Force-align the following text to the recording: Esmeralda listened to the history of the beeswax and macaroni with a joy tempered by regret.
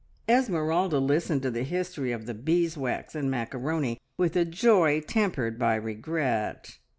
Esmeralda 0.27 0.97
listened 0.97 1.43
to 1.43 1.51
the 1.51 1.61
history 1.61 2.11
of 2.11 2.25
the 2.25 2.33
beeswax 2.33 3.13
and 3.13 3.29
macaroni 3.29 3.99
with 4.17 4.35
a 4.35 4.45
joy 4.45 4.99
tempered 4.99 5.59
by 5.59 5.75
regret. 5.75 6.79